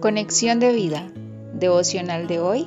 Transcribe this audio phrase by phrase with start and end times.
[0.00, 1.12] Conexión de vida.
[1.52, 2.66] Devocional de hoy.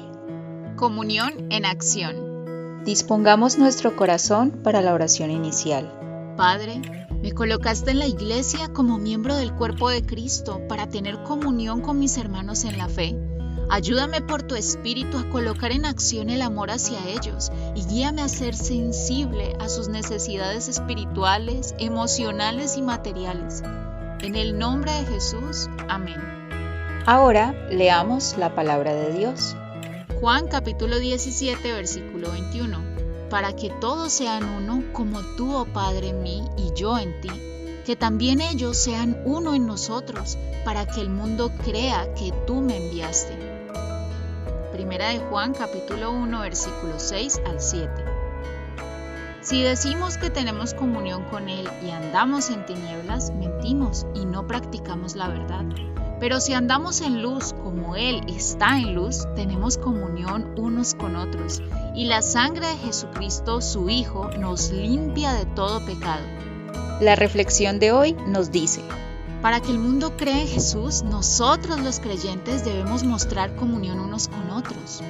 [0.75, 2.83] Comunión en acción.
[2.85, 5.91] Dispongamos nuestro corazón para la oración inicial.
[6.37, 6.79] Padre,
[7.23, 11.97] me colocaste en la iglesia como miembro del cuerpo de Cristo para tener comunión con
[11.97, 13.17] mis hermanos en la fe.
[13.67, 18.29] Ayúdame por tu espíritu a colocar en acción el amor hacia ellos y guíame a
[18.29, 23.63] ser sensible a sus necesidades espirituales, emocionales y materiales.
[24.21, 26.42] En el nombre de Jesús, amén.
[27.05, 29.57] Ahora leamos la palabra de Dios.
[30.21, 32.79] Juan capítulo 17, versículo 21.
[33.29, 37.29] Para que todos sean uno, como tú, oh Padre, en mí y yo en ti,
[37.85, 42.77] que también ellos sean uno en nosotros, para que el mundo crea que tú me
[42.77, 43.37] enviaste.
[44.71, 48.02] Primera de Juan capítulo 1, versículo 6 al 7.
[49.43, 55.17] Si decimos que tenemos comunión con Él y andamos en tinieblas, mentimos y no practicamos
[55.17, 55.65] la verdad.
[56.21, 61.61] Pero si andamos en luz como Él está en luz, tenemos comunión unos con otros,
[61.93, 66.23] y la sangre de Jesucristo, su Hijo, nos limpia de todo pecado.
[67.01, 68.81] La reflexión de hoy nos dice,
[69.41, 74.51] para que el mundo crea en Jesús, nosotros los creyentes debemos mostrar comunión unos con
[74.51, 75.01] otros.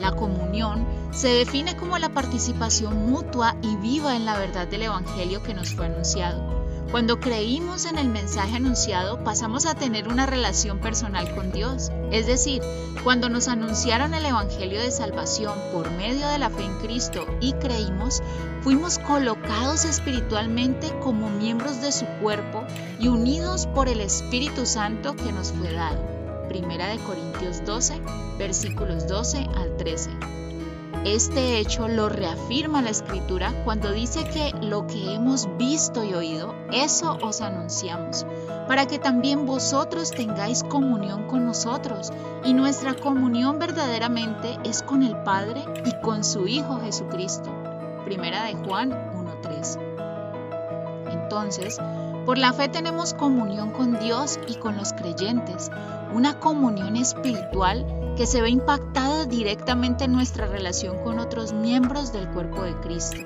[0.00, 5.42] La comunión se define como la participación mutua y viva en la verdad del Evangelio
[5.42, 6.58] que nos fue anunciado.
[6.90, 11.90] Cuando creímos en el mensaje anunciado, pasamos a tener una relación personal con Dios.
[12.10, 12.62] Es decir,
[13.04, 17.52] cuando nos anunciaron el Evangelio de Salvación por medio de la fe en Cristo y
[17.54, 18.22] creímos,
[18.62, 22.64] fuimos colocados espiritualmente como miembros de su cuerpo
[22.98, 26.02] y unidos por el Espíritu Santo que nos fue dado.
[26.48, 28.00] Primera de Corintios 12,
[28.38, 30.10] versículos 12 al 13.
[31.04, 36.54] Este hecho lo reafirma la escritura cuando dice que lo que hemos visto y oído,
[36.72, 38.26] eso os anunciamos,
[38.66, 42.12] para que también vosotros tengáis comunión con nosotros.
[42.44, 47.50] Y nuestra comunión verdaderamente es con el Padre y con su Hijo Jesucristo.
[48.04, 49.78] Primera de Juan 1.3.
[51.12, 51.78] Entonces,
[52.26, 55.70] por la fe tenemos comunión con Dios y con los creyentes,
[56.12, 57.86] una comunión espiritual
[58.18, 63.18] que se ve impactada directamente en nuestra relación con otros miembros del cuerpo de Cristo.